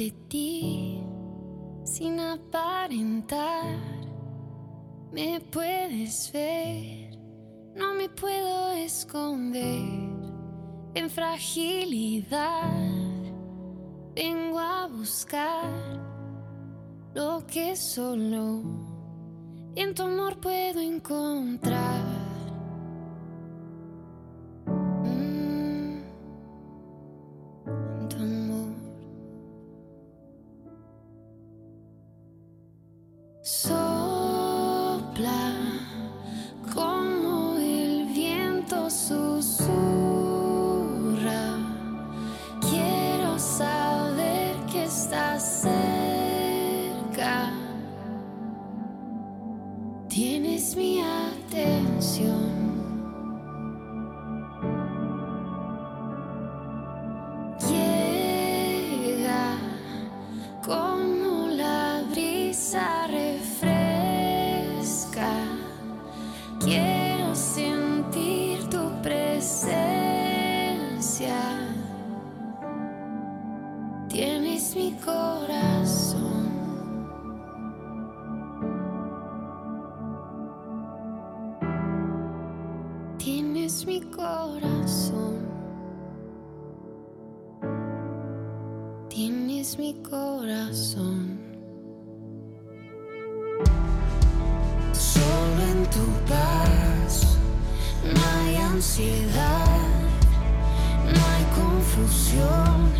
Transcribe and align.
Ante 0.00 0.16
ti 0.30 0.98
sin 1.84 2.18
aparentar. 2.20 3.76
Me 5.12 5.38
puedes 5.52 6.32
ver, 6.32 7.18
no 7.76 7.92
me 7.92 8.08
puedo 8.08 8.72
esconder 8.72 9.84
en 10.94 11.10
fragilidad. 11.10 12.72
Vengo 14.14 14.58
a 14.58 14.86
buscar 14.86 16.00
lo 17.12 17.44
que 17.46 17.76
solo 17.76 18.62
en 19.74 19.94
tu 19.94 20.04
amor 20.04 20.40
puedo 20.40 20.80
encontrar. 20.80 22.09
Tienes 89.10 89.78
mi 89.78 89.92
corazón. 90.02 91.38
Solo 94.92 95.62
en 95.72 95.84
tu 95.90 96.06
paz 96.26 97.36
no 98.02 98.20
hay 98.38 98.56
ansiedad, 98.56 99.66
no 101.04 101.20
hay 101.32 101.44
confusión. 101.60 102.92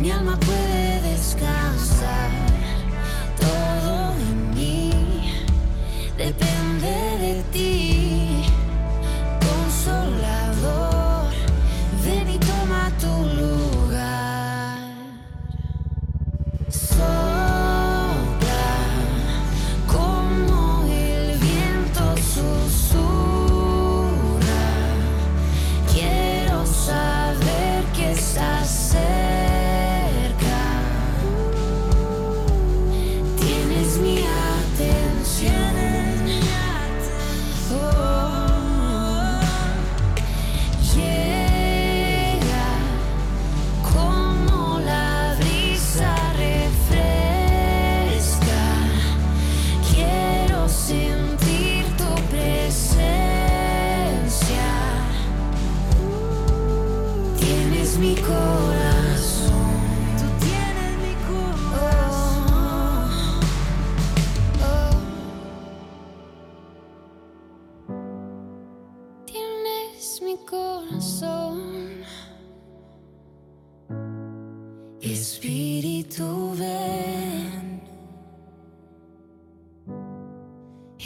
Mi 0.00 0.10
alma 0.10 0.36
puede 0.40 1.02
descansar. 1.02 2.55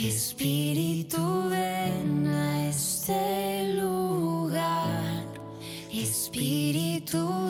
Espíritu 0.03 1.21
ven 1.51 2.27
a 2.27 2.69
este 2.69 3.75
lugar. 3.75 5.27
Espíritu 5.93 7.50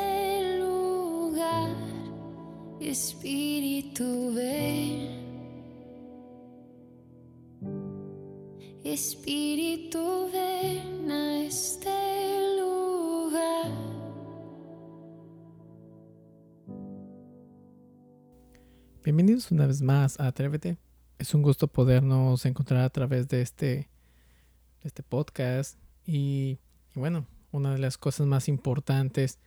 Espíritu 2.81 4.33
ven. 4.33 5.21
Espíritu 8.83 10.31
ven 10.33 11.11
a 11.11 11.43
este 11.43 11.91
lugar. 12.59 13.71
Bienvenidos 19.03 19.51
una 19.51 19.67
vez 19.67 19.83
más 19.83 20.19
a 20.19 20.25
Atrévete. 20.25 20.79
Es 21.19 21.35
un 21.35 21.43
gusto 21.43 21.67
podernos 21.67 22.47
encontrar 22.47 22.83
a 22.83 22.89
través 22.89 23.27
de 23.27 23.43
este, 23.43 23.67
de 23.67 23.89
este 24.85 25.03
podcast. 25.03 25.77
Y, 26.03 26.57
bueno, 26.95 27.27
una 27.51 27.73
de 27.73 27.77
las 27.77 27.99
cosas 27.99 28.25
más 28.25 28.47
importantes 28.47 29.37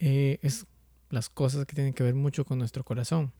eh, 0.00 0.40
es 0.42 0.66
las 1.10 1.28
cosas 1.28 1.66
que 1.66 1.74
tienen 1.74 1.94
que 1.94 2.02
ver 2.02 2.14
mucho 2.14 2.44
con 2.44 2.58
nuestro 2.58 2.84
corazón. 2.84 3.32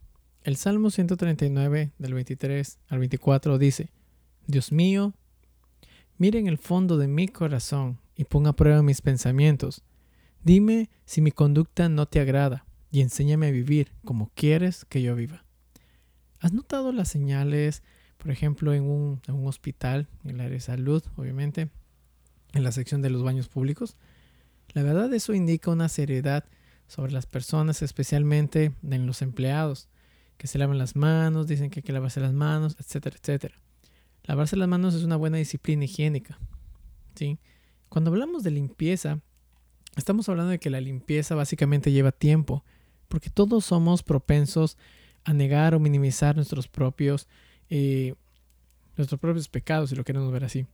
El 0.43 0.57
Salmo 0.57 0.91
139 0.91 1.93
del 1.99 2.15
23 2.15 2.79
al 2.89 2.99
24 2.99 3.59
dice, 3.59 3.91
Dios 4.47 4.73
mío, 4.73 5.15
mira 6.19 6.39
en 6.39 6.47
el 6.47 6.59
fondo 6.59 6.99
de 6.99 7.09
mi 7.09 7.29
corazón 7.29 7.99
y 8.15 8.25
ponga 8.25 8.51
a 8.51 8.57
prueba 8.57 8.83
mis 8.83 9.01
pensamientos. 9.01 9.83
Dime 10.43 10.91
si 11.07 11.23
mi 11.23 11.33
conducta 11.33 11.89
no 11.89 12.07
te 12.07 12.21
agrada 12.21 12.67
y 12.91 13.01
enséñame 13.01 13.49
a 13.49 13.51
vivir 13.51 13.93
como 14.05 14.31
quieres 14.35 14.85
que 14.85 15.01
yo 15.03 15.17
viva. 15.17 15.45
¿Has 16.41 16.53
notado 16.53 16.93
las 16.93 17.09
señales, 17.09 17.83
por 18.19 18.31
ejemplo, 18.31 18.75
en 18.75 18.85
un, 18.85 19.23
un 19.29 19.47
hospital, 19.47 20.09
en 20.25 20.33
el 20.33 20.41
área 20.41 20.53
de 20.53 20.61
salud, 20.61 21.03
obviamente, 21.17 21.71
en 22.53 22.63
la 22.63 22.73
sección 22.73 23.01
de 23.01 23.09
los 23.09 23.23
baños 23.23 23.49
públicos? 23.49 23.97
La 24.75 24.83
verdad 24.83 25.13
eso 25.15 25.33
indica 25.33 25.71
una 25.71 25.89
seriedad 25.89 26.45
sobre 26.87 27.13
las 27.13 27.27
personas, 27.27 27.83
especialmente 27.83 28.73
en 28.83 29.07
los 29.07 29.23
empleados, 29.23 29.89
que 30.37 30.47
se 30.47 30.59
lavan 30.59 30.79
las 30.79 30.97
manos, 30.97 31.47
dicen 31.47 31.71
que 31.71 31.81
hay 31.81 31.85
que 31.85 31.93
lavarse 31.93 32.21
las 32.21 32.33
manos, 32.33 32.77
etcétera, 32.79 33.17
etcétera. 33.21 33.61
Lavarse 34.25 34.57
las 34.57 34.69
manos 34.69 34.95
es 34.95 35.05
una 35.05 35.17
buena 35.17 35.39
disciplina 35.39 35.85
higiénica. 35.85 36.39
¿sí? 37.15 37.39
Cuando 37.89 38.11
hablamos 38.11 38.43
de 38.43 38.51
limpieza, 38.51 39.21
estamos 39.97 40.29
hablando 40.29 40.51
de 40.51 40.59
que 40.59 40.71
la 40.71 40.81
limpieza 40.81 41.35
básicamente 41.35 41.93
lleva 41.93 42.13
tiempo, 42.13 42.65
porque 43.09 43.31
todos 43.31 43.65
somos 43.65 44.03
propensos 44.03 44.77
a 45.25 45.33
negar 45.33 45.75
o 45.75 45.81
minimizar 45.81 46.37
nuestros 46.37 46.69
propios, 46.69 47.29
eh, 47.71 48.15
nuestros 48.97 49.21
propios 49.21 49.49
pecados, 49.49 49.91
si 49.91 49.97
lo 49.97 50.05
queremos 50.05 50.33
ver 50.33 50.45
así. 50.45 50.67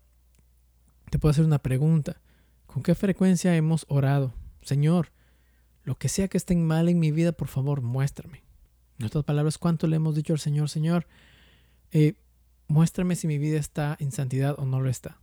Te 1.10 1.18
puedo 1.18 1.30
hacer 1.30 1.44
una 1.44 1.58
pregunta. 1.58 2.20
¿Con 2.66 2.82
qué 2.82 2.94
frecuencia 2.94 3.56
hemos 3.56 3.84
orado? 3.88 4.32
Señor, 4.62 5.12
lo 5.90 5.96
que 5.96 6.08
sea 6.08 6.28
que 6.28 6.38
esté 6.38 6.54
mal 6.54 6.88
en 6.88 7.00
mi 7.00 7.10
vida, 7.10 7.32
por 7.32 7.48
favor, 7.48 7.82
muéstrame. 7.82 8.44
En 9.00 9.06
otras 9.06 9.24
palabras, 9.24 9.58
¿cuánto 9.58 9.88
le 9.88 9.96
hemos 9.96 10.14
dicho 10.14 10.32
al 10.32 10.38
Señor, 10.38 10.68
Señor? 10.68 11.08
Eh, 11.90 12.14
muéstrame 12.68 13.16
si 13.16 13.26
mi 13.26 13.38
vida 13.38 13.58
está 13.58 13.96
en 13.98 14.12
santidad 14.12 14.54
o 14.56 14.66
no 14.66 14.80
lo 14.80 14.88
está. 14.88 15.20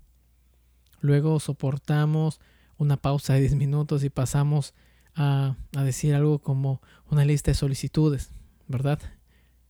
Luego 1.00 1.40
soportamos 1.40 2.42
una 2.78 2.98
pausa 2.98 3.36
de 3.36 3.40
10 3.40 3.56
minutos 3.56 4.04
y 4.04 4.10
pasamos 4.10 4.74
a, 5.16 5.56
a, 5.74 5.84
decir 5.86 6.14
algo 6.14 6.40
como 6.40 6.82
una 7.10 7.24
lista 7.24 7.52
de 7.52 7.56
solicitudes, 7.56 8.32
¿verdad? 8.68 9.00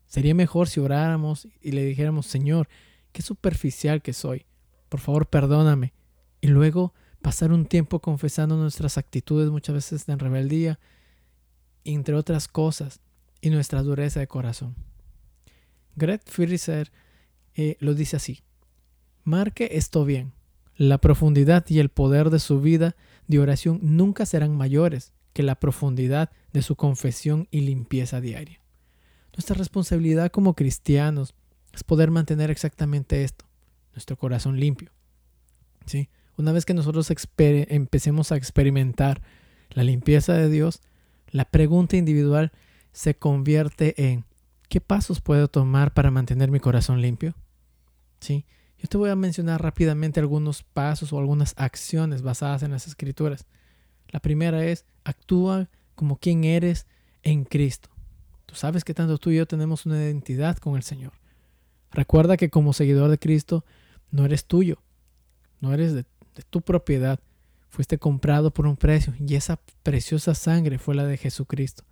Sería 0.07 0.33
mejor 0.33 0.67
si 0.67 0.79
oráramos 0.79 1.47
y 1.61 1.73
le 1.73 1.85
dijéramos, 1.85 2.25
Señor, 2.25 2.69
qué 3.11 3.21
superficial 3.21 4.01
que 4.01 4.13
soy. 4.13 4.47
Por 4.89 4.99
favor, 4.99 5.27
perdóname. 5.27 5.93
Y 6.41 6.47
luego 6.47 6.95
pasar 7.21 7.51
un 7.51 7.65
tiempo 7.65 7.99
confesando 7.99 8.55
nuestras 8.57 8.97
actitudes 8.97 9.49
muchas 9.49 9.75
veces 9.75 10.09
en 10.09 10.19
rebeldía, 10.19 10.79
entre 11.83 12.15
otras 12.15 12.47
cosas, 12.47 12.99
y 13.41 13.49
nuestra 13.49 13.83
dureza 13.83 14.19
de 14.19 14.27
corazón. 14.27 14.75
Greg 15.95 16.21
Fisher 16.25 16.91
eh, 17.55 17.77
lo 17.79 17.93
dice 17.93 18.17
así. 18.17 18.43
Marque 19.23 19.69
esto 19.73 20.05
bien. 20.05 20.33
La 20.75 20.99
profundidad 20.99 21.65
y 21.69 21.79
el 21.79 21.89
poder 21.89 22.29
de 22.29 22.39
su 22.39 22.61
vida 22.61 22.95
de 23.27 23.39
oración 23.39 23.79
nunca 23.81 24.25
serán 24.25 24.55
mayores 24.55 25.11
que 25.33 25.43
la 25.43 25.59
profundidad 25.59 26.31
de 26.53 26.61
su 26.61 26.75
confesión 26.75 27.47
y 27.51 27.61
limpieza 27.61 28.21
diaria. 28.21 28.61
Nuestra 29.33 29.55
responsabilidad 29.55 30.31
como 30.31 30.55
cristianos 30.55 31.33
es 31.73 31.83
poder 31.83 32.11
mantener 32.11 32.49
exactamente 32.49 33.23
esto, 33.23 33.45
nuestro 33.93 34.17
corazón 34.17 34.59
limpio. 34.59 34.91
¿Sí? 35.85 36.09
Una 36.37 36.51
vez 36.51 36.65
que 36.65 36.75
nosotros 36.75 37.11
empecemos 37.39 38.31
a 38.31 38.37
experimentar 38.37 39.21
la 39.71 39.83
limpieza 39.83 40.33
de 40.33 40.49
Dios, 40.49 40.81
la 41.31 41.45
pregunta 41.45 41.97
individual 41.97 42.51
se 42.91 43.15
convierte 43.15 44.11
en 44.11 44.23
¿qué 44.69 44.79
pasos 44.79 45.19
puedo 45.19 45.47
tomar 45.47 45.93
para 45.93 46.11
mantener 46.11 46.51
mi 46.51 46.59
corazón 46.59 47.01
limpio? 47.01 47.33
¿Sí? 48.19 48.45
Yo 48.77 48.87
te 48.87 48.97
voy 48.97 49.09
a 49.09 49.15
mencionar 49.15 49.63
rápidamente 49.63 50.19
algunos 50.19 50.61
pasos 50.61 51.11
o 51.11 51.17
algunas 51.17 51.55
acciones 51.57 52.21
basadas 52.21 52.61
en 52.61 52.71
las 52.71 52.85
escrituras. 52.85 53.47
La 54.09 54.19
primera 54.19 54.63
es 54.63 54.85
actúa 55.03 55.69
como 55.95 56.17
quien 56.17 56.43
eres 56.43 56.85
en 57.23 57.45
Cristo. 57.45 57.89
Tú 58.45 58.53
sabes 58.53 58.83
que 58.83 58.93
tanto 58.93 59.17
tú 59.17 59.31
y 59.31 59.37
yo 59.37 59.47
tenemos 59.47 59.87
una 59.87 59.97
identidad 59.97 60.57
con 60.57 60.75
el 60.75 60.83
Señor. 60.83 61.13
Recuerda 61.91 62.37
que 62.37 62.51
como 62.51 62.73
seguidor 62.73 63.09
de 63.09 63.17
Cristo 63.17 63.65
no 64.11 64.23
eres 64.23 64.45
tuyo, 64.45 64.77
no 65.59 65.73
eres 65.73 65.93
de, 65.93 66.05
tu 66.43 66.61
propiedad. 66.61 67.19
Fuiste 67.69 67.97
comprado 67.97 68.51
por 68.51 68.65
un 68.65 68.77
precio 68.77 69.13
y 69.19 69.35
esa 69.35 69.59
preciosa 69.83 70.33
sangre 70.35 70.79
fue 70.79 70.95
la 70.95 71.05
de 71.05 71.17
Jesucristo. 71.17 71.83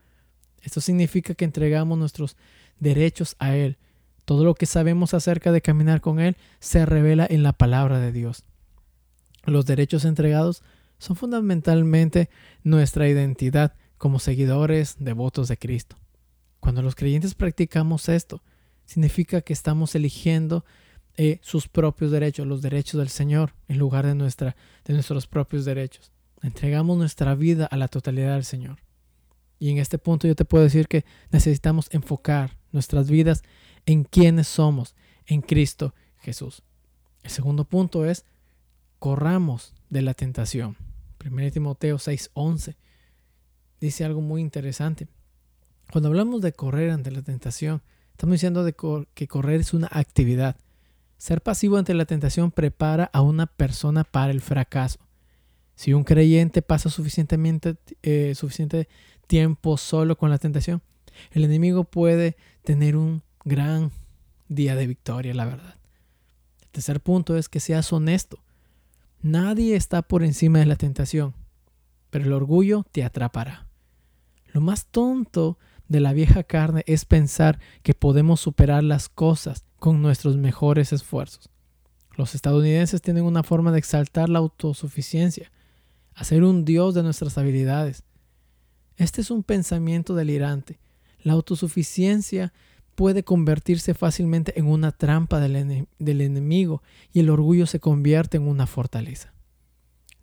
Esto 0.62 0.82
significa 0.82 1.36
que 1.36 1.46
entregamos 1.46 1.98
nuestros 1.98 2.38
derechos 2.80 3.36
a 3.40 3.56
Él. 3.56 3.78
Todo 4.26 4.44
lo 4.44 4.56
que 4.56 4.66
sabemos 4.66 5.14
acerca 5.14 5.52
de 5.52 5.62
caminar 5.62 6.02
con 6.02 6.20
Él 6.20 6.38
se 6.60 6.86
revela 6.86 7.28
en 7.30 7.44
la 7.44 7.54
palabra 7.54 8.00
de 8.00 8.12
Dios. 8.12 8.44
Los 9.46 9.66
derechos 9.66 10.06
entregados 10.06 10.64
son 10.98 11.16
fundamentalmente 11.16 12.30
nuestra 12.64 13.08
identidad 13.08 13.74
como 13.98 14.20
seguidores 14.20 14.96
devotos 15.00 15.48
de 15.48 15.58
Cristo. 15.58 15.98
Cuando 16.60 16.82
los 16.82 16.96
creyentes 16.96 17.36
practicamos 17.36 18.10
esto, 18.10 18.42
significa 18.86 19.42
que 19.42 19.54
estamos 19.54 19.94
eligiendo 19.94 20.66
eh, 21.18 21.40
sus 21.42 21.68
propios 21.68 22.12
derechos, 22.12 22.46
los 22.46 22.62
derechos 22.62 23.00
del 23.00 23.10
Señor, 23.10 23.54
en 23.68 23.78
lugar 23.78 24.06
de, 24.06 24.16
nuestra, 24.16 24.56
de 24.84 24.94
nuestros 24.94 25.28
propios 25.28 25.66
derechos. 25.66 26.12
Entregamos 26.42 26.98
nuestra 26.98 27.36
vida 27.36 27.66
a 27.66 27.78
la 27.78 27.88
totalidad 27.88 28.34
del 28.34 28.44
Señor. 28.44 28.80
Y 29.60 29.70
en 29.70 29.78
este 29.78 29.98
punto 29.98 30.28
yo 30.28 30.36
te 30.36 30.46
puedo 30.46 30.64
decir 30.64 30.88
que 30.88 31.06
necesitamos 31.32 31.88
enfocar 31.92 32.58
nuestras 32.72 33.10
vidas 33.10 33.44
en 33.86 34.04
quienes 34.04 34.48
somos, 34.48 34.96
en 35.26 35.42
Cristo 35.42 35.94
Jesús. 36.18 36.62
El 37.24 37.32
segundo 37.32 37.64
punto 37.64 38.06
es 38.06 38.26
corramos 39.00 39.74
de 39.90 40.02
la 40.02 40.14
tentación. 40.14 40.76
1 41.24 41.52
Timoteo 41.52 41.98
6:11 41.98 42.76
dice 43.80 44.06
algo 44.06 44.22
muy 44.22 44.42
interesante. 44.42 45.08
Cuando 45.92 46.10
hablamos 46.10 46.42
de 46.42 46.54
correr 46.54 46.92
ante 46.92 47.12
la 47.12 47.22
tentación, 47.22 47.82
estamos 48.12 48.34
diciendo 48.34 48.66
que 49.14 49.28
correr 49.28 49.62
es 49.62 49.74
una 49.74 49.88
actividad. 49.92 50.58
Ser 51.18 51.42
pasivo 51.42 51.78
ante 51.78 51.94
la 51.94 52.06
tentación 52.06 52.52
prepara 52.52 53.10
a 53.14 53.22
una 53.22 53.48
persona 53.48 54.04
para 54.04 54.32
el 54.32 54.42
fracaso. 54.42 55.00
Si 55.76 55.94
un 55.94 56.04
creyente 56.04 56.62
pasa 56.62 56.90
suficientemente, 56.90 57.76
eh, 58.04 58.34
suficiente 58.36 58.88
tiempo 59.28 59.78
solo 59.78 60.18
con 60.18 60.30
la 60.30 60.38
tentación, 60.38 60.82
el 61.32 61.44
enemigo 61.44 61.84
puede 61.84 62.38
tener 62.64 62.96
un 62.96 63.24
gran 63.44 63.92
día 64.48 64.76
de 64.76 64.88
victoria, 64.88 65.34
la 65.34 65.46
verdad. 65.46 65.76
El 66.62 66.70
tercer 66.70 67.02
punto 67.02 67.38
es 67.38 67.50
que 67.50 67.60
seas 67.60 67.92
honesto. 67.92 68.40
Nadie 69.22 69.76
está 69.76 70.02
por 70.02 70.24
encima 70.24 70.60
de 70.60 70.66
la 70.66 70.76
tentación, 70.76 71.34
pero 72.10 72.26
el 72.26 72.34
orgullo 72.34 72.86
te 72.92 73.04
atrapará. 73.04 73.68
Lo 74.54 74.62
más 74.62 74.86
tonto 74.86 75.58
de 75.88 76.00
la 76.00 76.14
vieja 76.14 76.44
carne 76.44 76.84
es 76.88 77.06
pensar 77.06 77.60
que 77.84 77.94
podemos 77.94 78.40
superar 78.40 78.84
las 78.84 79.10
cosas 79.10 79.66
con 79.78 80.02
nuestros 80.02 80.38
mejores 80.38 80.94
esfuerzos. 80.94 81.50
Los 82.18 82.34
estadounidenses 82.34 83.02
tienen 83.02 83.26
una 83.26 83.44
forma 83.44 83.72
de 83.72 83.80
exaltar 83.80 84.30
la 84.30 84.40
autosuficiencia, 84.40 85.52
hacer 86.14 86.44
un 86.44 86.66
dios 86.66 86.94
de 86.94 87.04
nuestras 87.04 87.38
habilidades. 87.38 88.04
Este 88.96 89.22
es 89.22 89.32
un 89.32 89.44
pensamiento 89.44 90.16
delirante. 90.16 90.80
La 91.20 91.34
autosuficiencia 91.34 92.54
puede 92.96 93.24
convertirse 93.24 93.94
fácilmente 93.94 94.58
en 94.58 94.68
una 94.68 94.92
trampa 94.94 95.42
del, 95.42 95.88
del, 96.00 96.22
enemigo 96.22 96.82
y 97.12 97.20
el 97.20 97.30
orgullo 97.30 97.66
se 97.66 97.82
convierte 97.82 98.38
en 98.38 98.48
una 98.48 98.68
fortaleza. 98.68 99.34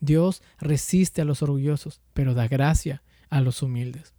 Dios 0.00 0.42
resiste 0.58 1.20
a 1.20 1.24
los 1.26 1.42
orgullosos, 1.42 2.00
pero 2.14 2.32
da 2.34 2.48
gracia 2.48 3.02
a 3.28 3.42
los 3.42 3.62
humildes. 3.62 4.14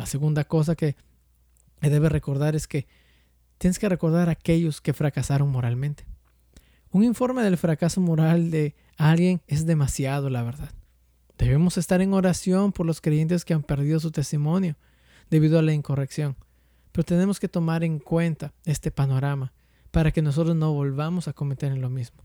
La 0.00 0.06
segunda 0.06 0.44
cosa 0.44 0.76
que 0.76 0.96
debes 1.82 2.10
recordar 2.10 2.56
es 2.56 2.66
que 2.66 2.86
tienes 3.58 3.78
que 3.78 3.86
recordar 3.86 4.30
a 4.30 4.32
aquellos 4.32 4.80
que 4.80 4.94
fracasaron 4.94 5.50
moralmente. 5.50 6.06
Un 6.90 7.04
informe 7.04 7.42
del 7.42 7.58
fracaso 7.58 8.00
moral 8.00 8.50
de 8.50 8.74
alguien 8.96 9.42
es 9.46 9.66
demasiado, 9.66 10.30
la 10.30 10.42
verdad. 10.42 10.70
Debemos 11.36 11.76
estar 11.76 12.00
en 12.00 12.14
oración 12.14 12.72
por 12.72 12.86
los 12.86 13.02
creyentes 13.02 13.44
que 13.44 13.52
han 13.52 13.62
perdido 13.62 14.00
su 14.00 14.10
testimonio 14.10 14.74
debido 15.28 15.58
a 15.58 15.62
la 15.62 15.74
incorrección. 15.74 16.34
Pero 16.92 17.04
tenemos 17.04 17.38
que 17.38 17.48
tomar 17.48 17.84
en 17.84 17.98
cuenta 17.98 18.54
este 18.64 18.90
panorama 18.90 19.52
para 19.90 20.12
que 20.12 20.22
nosotros 20.22 20.56
no 20.56 20.72
volvamos 20.72 21.28
a 21.28 21.34
cometer 21.34 21.76
lo 21.76 21.90
mismo. 21.90 22.24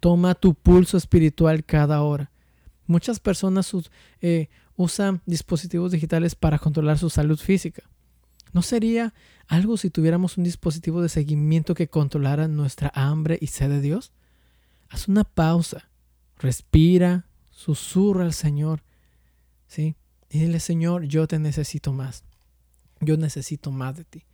Toma 0.00 0.34
tu 0.34 0.54
pulso 0.54 0.96
espiritual 0.96 1.64
cada 1.64 2.02
hora. 2.02 2.32
Muchas 2.88 3.20
personas 3.20 3.72
eh, 4.20 4.48
usan 4.80 5.20
dispositivos 5.26 5.92
digitales 5.92 6.34
para 6.34 6.58
controlar 6.58 6.96
su 6.96 7.10
salud 7.10 7.38
física. 7.38 7.82
¿No 8.54 8.62
sería 8.62 9.12
algo 9.46 9.76
si 9.76 9.90
tuviéramos 9.90 10.38
un 10.38 10.44
dispositivo 10.44 11.02
de 11.02 11.10
seguimiento 11.10 11.74
que 11.74 11.88
controlara 11.88 12.48
nuestra 12.48 12.90
hambre 12.94 13.36
y 13.42 13.48
sed 13.48 13.68
de 13.68 13.82
Dios? 13.82 14.10
Haz 14.88 15.06
una 15.06 15.24
pausa, 15.24 15.90
respira, 16.38 17.26
susurra 17.50 18.24
al 18.24 18.32
Señor, 18.32 18.82
¿sí? 19.66 19.96
Y 20.30 20.38
dile, 20.38 20.60
Señor, 20.60 21.04
yo 21.04 21.28
te 21.28 21.38
necesito 21.38 21.92
más. 21.92 22.24
Yo 23.00 23.18
necesito 23.18 23.70
más 23.70 23.98
de 23.98 24.04
ti. 24.04 24.24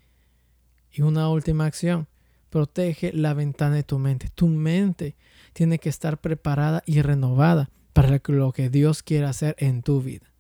Y 0.93 1.03
una 1.03 1.29
última 1.29 1.67
acción, 1.67 2.07
protege 2.51 3.13
la 3.13 3.35
ventana 3.35 3.75
de 3.75 3.83
tu 3.83 3.99
mente. 3.99 4.29
Tu 4.33 4.47
mente 4.47 5.17
tiene 5.55 5.81
que 5.81 5.89
estar 5.89 6.19
preparada 6.21 6.85
y 6.87 7.03
renovada 7.03 7.69
para 7.93 8.21
lo 8.29 8.53
que 8.53 8.71
Dios 8.71 9.03
quiere 9.03 9.27
hacer 9.27 9.57
en 9.59 9.83
tu 9.83 10.01
vida. 10.01 10.36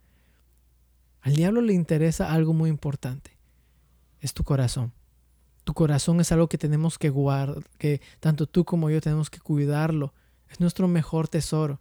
Al 1.27 1.35
diablo 1.35 1.61
le 1.61 1.73
interesa 1.73 2.33
algo 2.33 2.53
muy 2.53 2.71
importante 2.71 3.37
es 4.21 4.33
tu 4.33 4.45
corazón. 4.45 4.93
Tu 5.65 5.75
corazón 5.75 6.21
es 6.21 6.31
algo 6.31 6.49
que 6.49 6.57
tenemos 6.57 6.99
que 6.99 7.11
guardar, 7.11 7.65
que 7.79 8.01
tanto 8.21 8.47
tú 8.47 8.65
como 8.65 8.91
yo 8.91 9.01
tenemos 9.01 9.29
que 9.29 9.41
cuidarlo. 9.41 10.15
Es 10.49 10.61
nuestro 10.61 10.87
mejor 10.87 11.27
tesoro. 11.27 11.81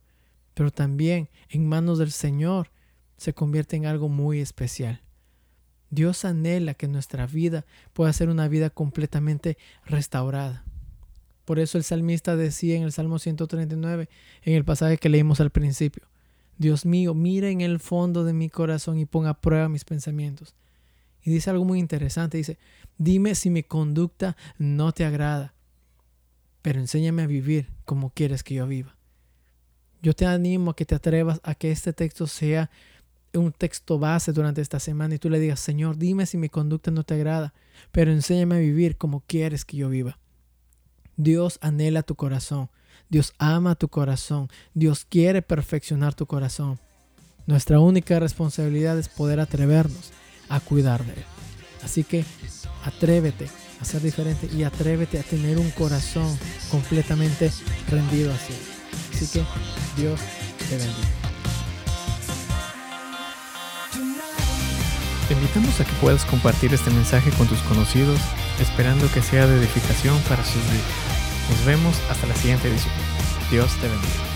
Pero 0.56 0.72
también 0.72 1.30
en 1.50 1.70
manos 1.70 2.00
del 2.00 2.12
Señor 2.12 2.72
se 3.18 3.34
convierte 3.34 3.76
en 3.76 3.86
algo 3.86 4.10
muy 4.10 4.40
especial. 4.40 5.02
Dios 5.92 6.26
anhela 6.26 6.74
que 6.74 6.88
nuestra 6.88 7.28
vida 7.28 7.66
pueda 7.94 8.12
ser 8.14 8.30
una 8.30 8.48
vida 8.48 8.72
completamente 8.72 9.60
restaurada. 9.86 10.64
Por 11.46 11.60
eso 11.60 11.78
el 11.78 11.84
salmista 11.84 12.36
decía 12.36 12.76
en 12.76 12.82
el 12.82 12.92
Salmo 12.92 13.20
139, 13.20 14.10
en 14.42 14.54
el 14.56 14.66
pasaje 14.66 14.98
que 14.98 15.10
leímos 15.10 15.40
al 15.40 15.52
principio, 15.52 16.08
Dios 16.58 16.86
mío, 16.86 17.14
mira 17.14 17.50
en 17.50 17.62
el 17.62 17.80
fondo 17.80 18.24
de 18.24 18.34
mi 18.34 18.50
corazón 18.50 18.98
y 18.98 19.06
ponga 19.06 19.32
a 19.32 19.42
prueba 19.42 19.70
mis 19.70 19.86
pensamientos. 19.86 20.56
Y 21.24 21.32
dice 21.32 21.50
algo 21.50 21.66
muy 21.66 21.80
interesante, 21.80 22.38
dice, 22.38 22.58
dime 22.98 23.36
si 23.36 23.50
mi 23.50 23.64
conducta 23.64 24.38
no 24.58 24.92
te 24.92 25.06
agrada, 25.06 25.54
pero 26.62 26.80
enséñame 26.80 27.24
a 27.24 27.28
vivir 27.28 27.70
como 27.84 28.12
quieres 28.12 28.44
que 28.44 28.56
yo 28.56 28.68
viva. 28.68 28.96
Yo 30.02 30.14
te 30.14 30.26
animo 30.26 30.72
a 30.72 30.76
que 30.76 30.86
te 30.86 30.96
atrevas 30.96 31.40
a 31.44 31.56
que 31.56 31.72
este 31.72 31.94
texto 31.94 32.28
sea 32.28 32.70
un 33.34 33.52
texto 33.52 34.00
base 34.00 34.32
durante 34.32 34.62
esta 34.62 34.80
semana 34.80 35.16
y 35.16 35.20
tú 35.20 35.30
le 35.30 35.40
digas, 35.40 35.60
Señor, 35.60 35.98
dime 35.98 36.26
si 36.26 36.38
mi 36.38 36.48
conducta 36.48 36.92
no 36.92 37.04
te 37.04 37.16
agrada, 37.16 37.54
pero 37.92 38.12
enséñame 38.12 38.56
a 38.56 38.60
vivir 38.60 38.98
como 38.98 39.22
quieres 39.22 39.66
que 39.66 39.78
yo 39.78 39.90
viva. 39.90 40.20
Dios 41.18 41.58
anhela 41.62 42.04
tu 42.04 42.16
corazón, 42.16 42.70
Dios 43.10 43.34
ama 43.38 43.76
tu 43.76 43.88
corazón, 43.88 44.50
Dios 44.74 45.06
quiere 45.06 45.42
perfeccionar 45.42 46.14
tu 46.14 46.26
corazón. 46.26 46.80
Nuestra 47.46 47.80
única 47.80 48.20
responsabilidad 48.20 48.98
es 48.98 49.10
poder 49.10 49.40
atrevernos 49.40 50.12
a 50.50 50.60
cuidar 50.60 51.06
de 51.06 51.14
Él. 51.14 51.26
Así 51.84 52.04
que 52.04 52.26
atrévete 52.84 53.48
a 53.80 53.86
ser 53.86 54.02
diferente 54.02 54.50
y 54.52 54.64
atrévete 54.64 55.20
a 55.20 55.24
tener 55.24 55.60
un 55.60 55.70
corazón 55.72 56.38
completamente 56.72 57.52
rendido 57.90 58.34
así. 58.34 58.54
Así 59.14 59.28
que 59.28 59.46
Dios 60.02 60.20
te 60.70 60.78
bendiga. 60.78 61.26
Te 65.28 65.34
invitamos 65.34 65.80
a 65.80 65.86
que 65.86 65.94
puedas 66.02 66.24
compartir 66.26 66.74
este 66.74 66.92
mensaje 66.92 67.32
con 67.32 67.48
tus 67.48 67.60
conocidos, 67.62 68.20
esperando 68.60 69.12
que 69.12 69.22
sea 69.22 69.48
de 69.48 69.58
edificación 69.58 70.20
para 70.28 70.44
sus 70.44 70.62
vidas. 70.64 71.15
Nos 71.50 71.66
vemos 71.66 71.96
hasta 72.10 72.28
la 72.28 72.36
siguiente 72.36 72.68
edición. 72.68 72.94
Dios 73.52 73.72
te 73.76 73.88
bendiga. 73.88 74.35